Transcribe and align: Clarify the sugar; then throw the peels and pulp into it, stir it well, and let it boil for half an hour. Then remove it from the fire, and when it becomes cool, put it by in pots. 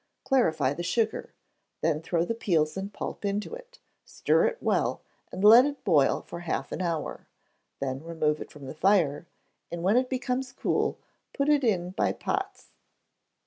Clarify 0.23 0.73
the 0.73 0.81
sugar; 0.81 1.35
then 1.81 2.01
throw 2.01 2.25
the 2.25 2.33
peels 2.33 2.75
and 2.75 2.91
pulp 2.91 3.23
into 3.23 3.53
it, 3.53 3.77
stir 4.03 4.45
it 4.47 4.57
well, 4.59 5.03
and 5.31 5.43
let 5.43 5.63
it 5.63 5.83
boil 5.83 6.21
for 6.23 6.39
half 6.39 6.71
an 6.71 6.81
hour. 6.81 7.27
Then 7.79 8.03
remove 8.03 8.41
it 8.41 8.49
from 8.49 8.65
the 8.65 8.73
fire, 8.73 9.27
and 9.71 9.83
when 9.83 9.97
it 9.97 10.09
becomes 10.09 10.53
cool, 10.53 10.97
put 11.33 11.49
it 11.49 11.61
by 11.95 12.07
in 12.07 12.17
pots. 12.17 12.71